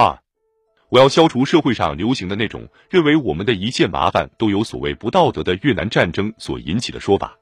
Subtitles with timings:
[0.00, 0.18] 二，
[0.88, 7.36] 我要消除社会上流行的那种认为我们的一切麻烦都由所谓不道德的越南战争所引起的说法。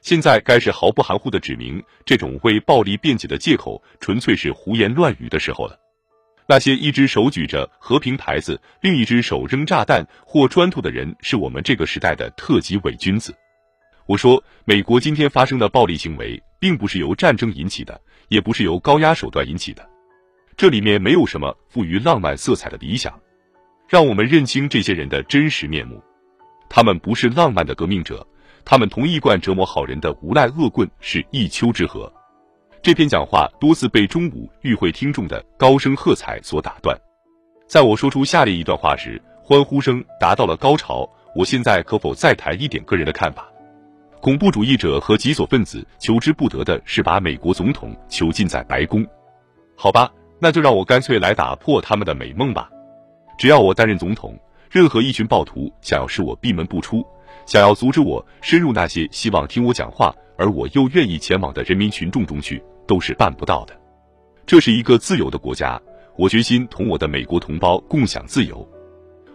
[0.00, 5.76] 现在该是毫不含糊的指明，这种为暴力辩解的借口纯粹是胡言乱语的时候了。
[6.46, 13.34] 那些一只手举着和平牌子，另一只手扔炸弹或砖头的人，是我们这个时代的特级伪君子。
[14.06, 19.84] 我说，美国今天发生的暴力行为，并不是由战争引起的，也不是由高压手段引起的，
[20.58, 23.16] 这里面没有什么富于浪漫色彩的理想。
[23.86, 26.02] 让我们认清这些人的真实面目，
[26.68, 28.26] 他们不是浪漫的革命者，
[28.64, 32.10] 他们同一贯折磨好人的无赖恶棍是一丘之貉。
[32.82, 36.98] 这篇讲话多次被中午与会听众的高声喝彩所打断。
[37.68, 41.08] 在我说出下列一段话时，欢呼声达到了高潮。
[41.36, 43.48] 我现在可否再谈一点个人的看法？
[44.20, 49.06] 恐怖主义者和极左分子求之不得的是把美国总统囚禁在白宫。
[49.76, 52.70] 好吧，那就让我干脆来打破他们的美梦吧。
[53.38, 54.38] 只要我担任总统，
[54.70, 57.04] 任何一群暴徒想要使我闭门不出，
[57.46, 60.14] 想要阻止我深入那些希望听我讲话。
[60.40, 63.76] 而我又愿意前往的人民群众中去，都是办不到的。
[64.46, 65.80] 这是一个自由的国家，
[66.16, 68.64] 我决心同我的美国同胞共享自由。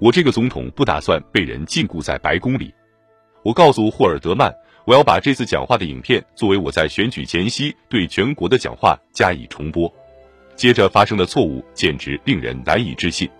[0.00, 2.74] 我这个总统不打算被人禁锢在白宫里。
[3.44, 4.52] 我告诉霍尔德曼，
[4.84, 9.88] 我要把这次讲话的影片作为我在选举前夕对全国的讲话加以重播。
[10.58, 13.30] 接着发生的错误简直令人难以置信。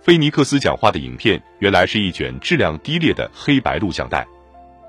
[0.00, 4.24] 菲尼克斯讲话的影片原来是一卷质量低劣的黑白录像带。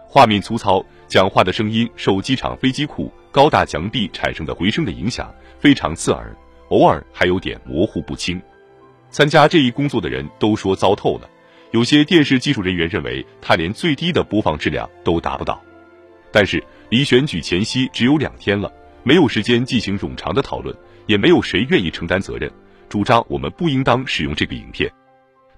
[0.08, 6.32] 画面粗糙，讲话的声音受机场飞机库高大墙壁产生的回声的影响，非常刺耳，
[6.70, 8.40] 偶尔还有点模糊不清。
[9.10, 11.28] 参加这一工作的人都说糟透了，
[11.72, 15.60] 有些电视技术人员认为他连最低的播放质量都达不到。
[16.32, 22.52] 但是离选举前夕只有两天了，没有时间进行冗长的讨论，也没有谁愿意承担责任，
[22.90, 24.92] 主张我们不应当使用这个影片。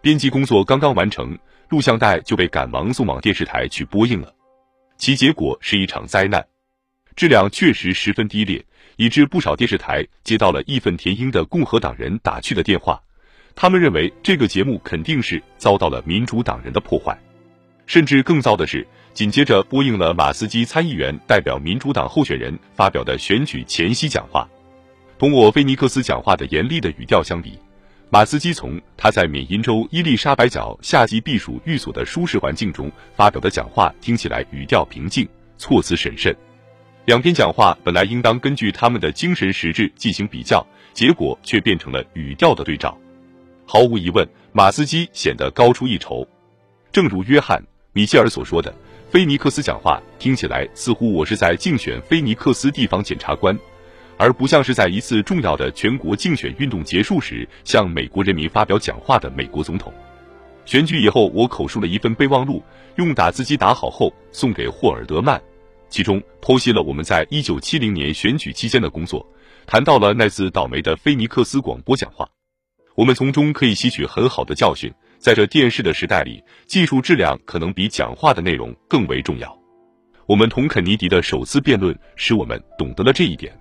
[0.02, 1.38] 编辑工作刚刚完成，
[1.70, 4.34] 录像带就被赶忙送往电视台去播映了。
[4.98, 6.46] 其结果是一场灾难，
[7.16, 8.64] 质量确实十分低劣，
[8.98, 13.02] 以致不少电视台接到了义愤填膺的共和党人打去的电话。
[13.56, 17.18] 他们认为这个节目肯定是遭到了民主党人的破坏，
[17.88, 24.48] 甚至更糟的是，紧接着播映了马斯基参议员代表民主党候选人发表的选举前夕讲话。
[25.18, 27.58] 同我菲尼克斯讲话的严厉的语调相比。
[28.10, 35.28] 马斯基从他在缅因州伊丽莎白角夏季避暑寓所的舒适环境中发表的讲话听起来语调平静，
[35.58, 36.36] 措辞审慎。
[37.06, 42.98] 两篇讲话本来应当根据他们的精神实质进行比较，结果却变成了语调的对照。
[43.66, 46.28] 毫无疑问，马斯基显得高出一筹。
[46.92, 47.60] 正如约翰·
[47.94, 48.74] 米切尔所说的，
[49.10, 53.58] 菲尼克斯讲话听起来似乎我是在竞选菲尼克斯地方检察官。
[54.18, 59.94] 而不像是在一次重要的全国竞选运动结束时向美国人民发表讲话的美国总统。
[60.66, 62.64] 选举以后，我口述了一份备忘录，
[62.96, 65.40] 用打字机打好后送给霍尔德曼，
[65.90, 69.24] 其中剖析了我们在一九七零年选举期间的工作，
[69.68, 72.28] 谈到了那次倒霉的菲尼克斯广播讲话。
[72.96, 79.56] 我们从中可以吸取很好的教训，在这电视的时代里，技术质量可能比讲话的内容更为重要。
[80.26, 83.56] 我们同肯尼迪的首次辩论使我们懂得了这一点。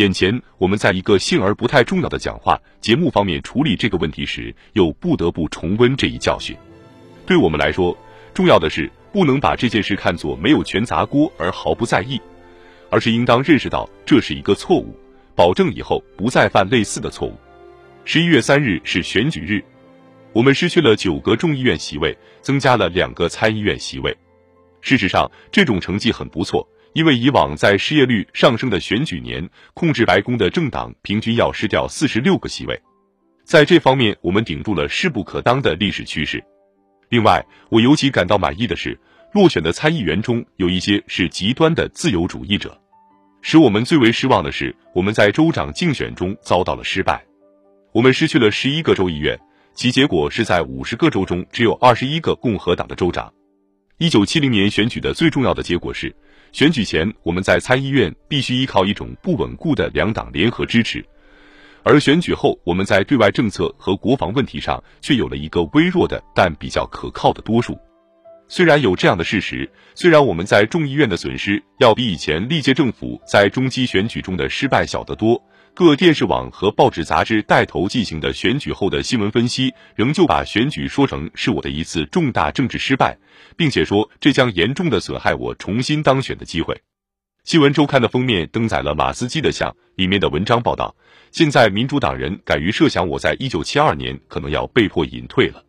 [0.00, 6.56] 眼前，我们在一个幸而不太重要的讲话节目方面处理这个问题时，又不得不重温这一教训。
[7.26, 7.94] 对我们来说，
[8.32, 12.18] 重要的是不能把这件事看作没有全砸锅而毫不在意，
[12.88, 14.98] 而是应当认识到这是一个错误，
[15.34, 17.36] 保证以后不再犯类似的错误。
[18.06, 19.62] 十一月三日是选举日，
[20.32, 24.16] 我们失去了九个众议院席位，增加了两个参议院席位。
[24.80, 26.66] 事实上，这种成绩很不错。
[26.92, 32.80] 因为以往在失业率上升的选举年，控制白宫的政党平均要失掉四十六个席位，
[33.44, 36.42] 在这方面我们顶住了势不可当的历史趋势。
[37.08, 38.98] 另外，我尤其感到满意的是，
[39.32, 42.76] 落选的参议员中有一些是极端的自由主义者。
[43.40, 47.24] 使我们最为失望的是，我们在州长竞选中遭到了失败，
[47.92, 49.38] 我们失去了十一个州议院，
[49.74, 53.32] 其结果是在五十个州中只有二十一个共和党的州长。
[53.98, 56.12] 一九七零年选举的最重要的结果是。
[56.52, 61.00] 选举前，我们在参议院必须依靠一种不稳固的两党联合支持；
[61.84, 67.78] 而选举后，我们在对外政策和国防问题上却有了一个微弱的但比较可靠的多数。
[68.48, 75.40] 虽然有这样的事实，虽然我们在众议院的损失要比以前历届政府在中期选举中的失败小得多。
[75.80, 83.16] 各电视网和报纸杂志带头进行的选举后的新闻分析，仍旧把选举说成是我的一次重大政治失败，
[83.56, 86.78] 并且说这将严重的损害我重新当选的机会。
[87.44, 90.94] 新闻周刊的封面登载了马斯基的像，里面的文章报道，
[91.32, 95.64] 现在民主党人敢于设想我在一九七二年可能要被迫隐退了。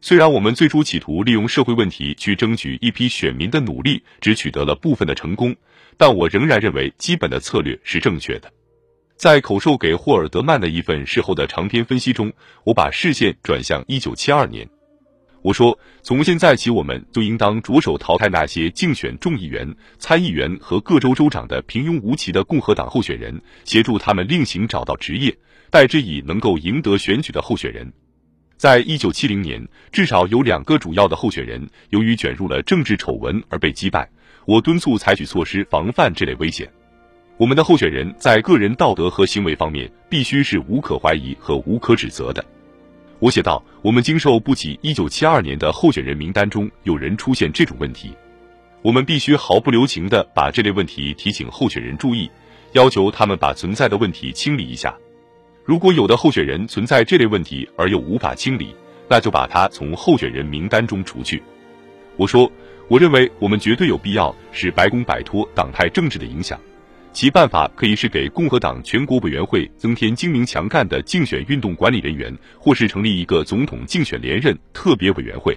[0.00, 5.54] 虽然我们最初企图利用社会问题去争取一批选民的努力，只取得了部分的成功，
[5.96, 8.50] 但我仍然认为基本的策略是正确的。
[9.16, 12.32] 在口授给霍尔德曼的一份事后的长篇分析中，
[12.64, 14.68] 我把视线转向一九七二年。
[15.40, 25.36] 我说，从现在起，我们就应当着手淘汰那些竞选众议员、参议员和各州州长的平庸无奇的共和党候选人，协助他们另行找到职业，
[25.70, 27.92] 代之以能够赢得选举的候选人。
[28.56, 34.10] 在一九七零年，至少有两个主要的候选人由于卷入了政治丑闻而被击败。
[34.46, 36.70] 我敦促采取措施防范这类危险。
[37.36, 42.44] 我们的候选人在个人道德和行为方面必须是无可怀疑和无可指责的。
[43.18, 48.12] 我写道：我们经受不起1972年的候选人名单中有人出现这种问题，
[48.82, 52.30] 我们必须毫不留情地把这类问题提醒候选人注意，
[52.72, 54.94] 要求他们把存在的问题清理一下。
[55.64, 58.76] 如果有的候选人存在这类问题而又无法清理，
[59.08, 61.42] 那就把他从候选人名单中除去。
[62.16, 62.50] 我说，
[62.86, 66.60] 我认为我们绝对有必要使白宫摆脱党派政治的影响。
[67.14, 75.56] 其办法可以是给共和党全国委员会增添精明强干的竞选运动管理人员，或是成立一个总统竞选连任特别委员会。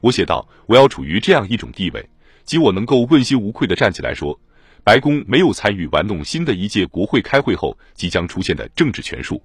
[0.00, 2.04] 我写道：“我要处于这样一种地位，
[2.42, 4.36] 即我能够问心无愧地站起来说，
[4.82, 9.40] 白宫没有参与玩弄新的一届国会开会后即将出现的政治权术。”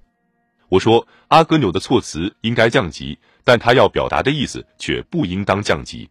[0.68, 6.10] 我说：“阿格纽的措辞应该降级，但他要表达的意思却不应当降级。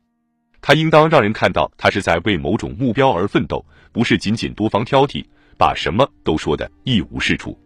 [0.62, 3.65] 他应当让人看到他是在为某种目标而奋斗。”
[3.97, 5.25] 不是仅仅多方挑剔，
[5.57, 7.57] 把什么都说的一无是处。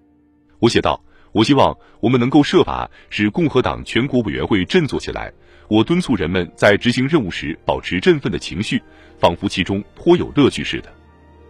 [0.59, 5.29] 我写道：“我希望我们能够设法使共和党全国委员会振作起来。
[5.67, 8.81] 我敦促人们在执行任务时保持振奋的情绪，
[9.19, 10.89] 仿佛其中颇有乐趣似的。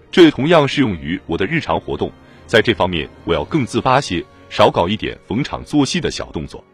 [0.10, 2.12] 这同样适用于我的日常活动。
[2.48, 6.66] 在这方面，我要更自发些，少搞一点逢场作戏的小动作。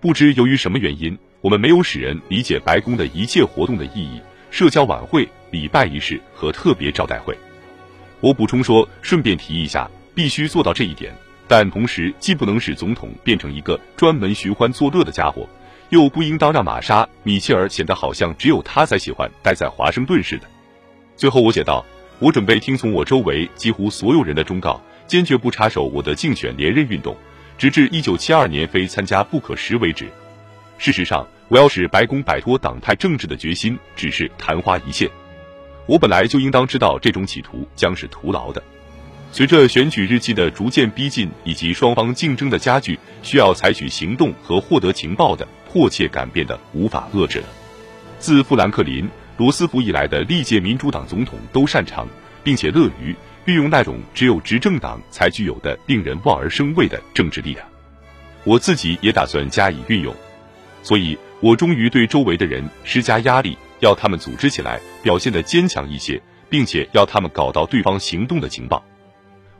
[0.00, 4.22] 不知由于什么原因，我们没有使人理解白宫的一切活动的意义。
[4.52, 7.36] 社交晚会。”礼拜仪式和特别招待会，
[8.20, 11.14] 我补充说，顺便提一下，必须做到这一点，
[11.46, 15.46] 但同时既不能使总统变成一个专门寻欢作乐的家伙，
[15.90, 20.46] 又不应当让玛莎·米切尔显得好像只有他才喜欢待在华盛顿似的。
[21.18, 21.84] 最后我写道：
[22.18, 27.14] 我准备听从我周围几乎所有人的忠告，坚决不插手我的竞选连任运动，
[27.58, 30.08] 直至一九七二年非参加不可时为止。
[30.78, 35.08] 事实上，我要使白宫摆脱党派政治的决心只是昙花一现。
[35.86, 38.62] 我本来就应当知道这种企图将是徒劳的。
[39.30, 47.46] 随着选举日期的逐渐逼近，以及双方竞争的加剧，需要采取行动和获得情报的迫切感变得无法遏制了。
[48.18, 49.04] 自富兰克林·
[49.38, 52.06] 罗斯福以来的历届民主党总统都擅长
[52.44, 53.16] 并且乐于
[53.46, 57.66] 运用那种只有执政党才具有的令人望而生畏的政治力量。
[58.44, 60.14] 我自己也打算加以运用，
[60.82, 63.56] 所以我终于对周围的人施加压力。
[63.80, 68.80] 要他们组织起来，表现得坚强一些，并且要他们搞到对方行动的情报。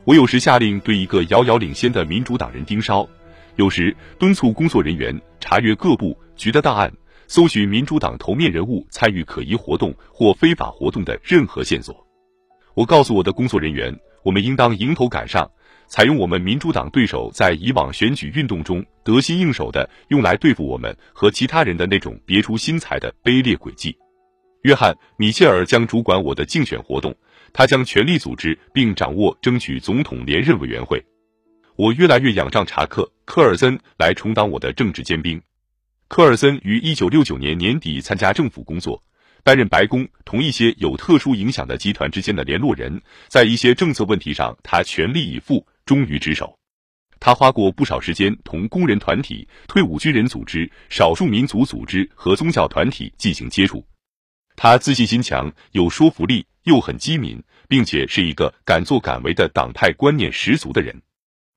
[0.05, 3.05] 我有时下令对一个遥遥领先的民主党人盯梢，
[3.57, 6.89] 有时敦促工作人员查阅各部局的档案，
[7.27, 12.07] 搜寻民主党头面人物参与可疑活动或非法活动的任何线索。
[12.75, 13.93] 我告诉我的工作人员，
[14.23, 15.51] 我们应当迎头赶上，
[15.87, 23.95] 采用我们民主党对手在以往选举运动中得心应手的用来对付我们和其他人的那种别出心裁的卑劣诡计。
[24.63, 27.13] 约翰·米切尔将主管我的竞选活动，
[27.51, 31.03] 他将全力组织并掌握争取总统连任委员会。
[31.75, 35.41] 我越来越仰仗查克·科尔森来充当我的政治尖兵。
[36.07, 39.03] 科尔森于1969年年底参加政府工作，
[39.43, 43.01] 担任白宫同一些有特殊影响的集团之间的联络人。
[43.27, 46.57] 在一些政策问题上，他全力以赴，忠于职守。
[47.19, 53.85] 他花过不少时间同工人团体、退伍军人组织、少数民族组织和宗教团体进行接触。
[54.55, 61.01] 他自信心强，有说服力，又很机敏，并且是一个敢作敢为的党派观念十足的人。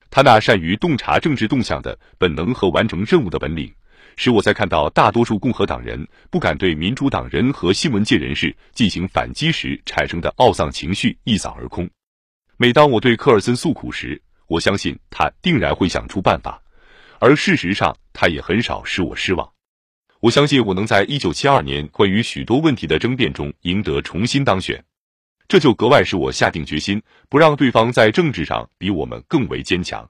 [0.09, 3.71] 他那善于洞察政治动向的本能和完成任务的本领，
[4.16, 11.90] 使我在看到大多数共和党人不敢对民主党人和新闻界人士进行反击时产生的懊丧情绪一扫而空。
[12.59, 16.63] 每当我对科尔森诉苦时，我相信他定然会想出办法，
[17.19, 19.47] 而事实上，他也很少使我失望。
[20.21, 24.83] 我相信我能在一九七二年关于许多问题的争辩中赢得重新当选，
[25.47, 30.09] 这就格外使我下定决心，不让对方在政治上比我们更为坚强。